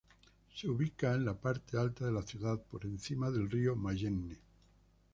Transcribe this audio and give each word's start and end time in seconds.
Se 0.55 0.67
ubica 0.67 1.13
en 1.13 1.25
la 1.25 1.39
parte 1.39 1.77
alta 1.77 2.05
de 2.07 2.11
la 2.11 2.23
ciudad, 2.23 2.59
por 2.59 2.87
encima 2.87 3.29
del 3.29 3.47
río 3.51 3.75
Mayenne. 3.75 4.39